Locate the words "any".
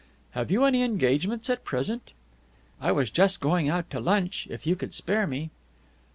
0.65-0.81